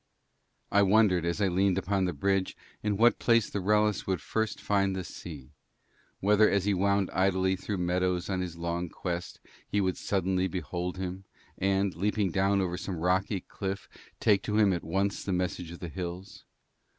[0.71, 4.59] I wondered as I leaned upon the bridge in what place the Wrellis would first
[4.59, 5.51] find the sea,
[6.21, 10.97] whether as he wound idly through meadows on his long quest he would suddenly behold
[10.97, 11.25] him,
[11.55, 13.87] and, leaping down over some rocky cliff,
[14.19, 16.45] take to him at once the message of the hills.